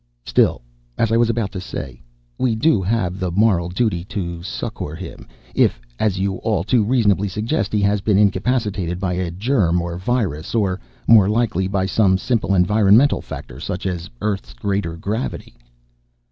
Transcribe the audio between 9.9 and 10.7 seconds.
virus